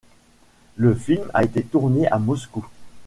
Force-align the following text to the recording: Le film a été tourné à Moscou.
Le 0.77 0.95
film 0.95 1.29
a 1.31 1.43
été 1.43 1.61
tourné 1.61 2.07
à 2.07 2.17
Moscou. 2.17 2.65